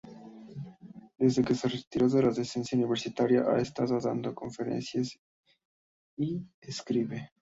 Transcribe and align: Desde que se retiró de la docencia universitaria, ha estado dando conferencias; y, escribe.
Desde 1.19 1.43
que 1.43 1.53
se 1.53 1.67
retiró 1.67 2.09
de 2.09 2.23
la 2.23 2.31
docencia 2.31 2.75
universitaria, 2.75 3.43
ha 3.47 3.61
estado 3.61 3.99
dando 3.99 4.33
conferencias; 4.33 5.19
y, 6.17 6.41
escribe. 6.59 7.29